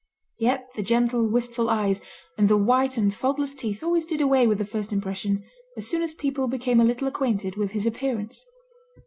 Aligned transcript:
Yet 0.39 0.67
the 0.73 0.81
gentle, 0.81 1.27
wistful 1.27 1.69
eyes, 1.69 2.01
and 2.35 2.49
the 2.49 2.57
white 2.57 2.97
and 2.97 3.13
faultless 3.13 3.53
teeth 3.53 3.83
always 3.83 4.03
did 4.03 4.19
away 4.19 4.47
with 4.47 4.57
the 4.57 4.65
first 4.65 4.91
impression 4.91 5.43
as 5.77 5.87
soon 5.87 6.01
as 6.01 6.15
people 6.15 6.47
became 6.47 6.79
a 6.79 6.83
little 6.83 7.07
acquainted 7.07 7.55
with 7.55 7.69
his 7.73 7.85
appearance. 7.85 8.43